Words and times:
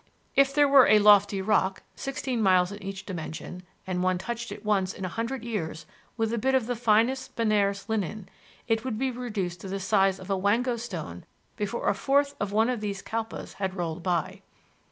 "If 0.35 0.51
there 0.55 0.67
were 0.67 0.87
a 0.87 0.97
lofty 0.97 1.43
rock, 1.43 1.83
sixteen 1.95 2.41
miles 2.41 2.71
in 2.71 2.81
each 2.81 3.05
dimension, 3.05 3.61
and 3.85 4.01
one 4.01 4.17
touched 4.17 4.51
it 4.51 4.65
once 4.65 4.95
in 4.95 5.05
a 5.05 5.13
hundred 5.13 5.43
years 5.43 5.85
with 6.17 6.33
a 6.33 6.39
bit 6.39 6.55
of 6.55 6.65
the 6.65 6.75
finest 6.75 7.35
Benares 7.35 7.87
linen, 7.87 8.27
it 8.67 8.83
would 8.83 8.97
be 8.97 9.11
reduced 9.11 9.61
to 9.61 9.67
the 9.67 9.79
size 9.79 10.19
of 10.19 10.31
a 10.31 10.35
wango 10.35 10.75
stone 10.75 11.23
before 11.55 11.87
a 11.87 11.93
fourth 11.93 12.35
of 12.39 12.51
one 12.51 12.71
of 12.71 12.81
these 12.81 13.03
Kalpas 13.03 13.53
had 13.59 13.75
rolled 13.75 14.01
by." 14.01 14.41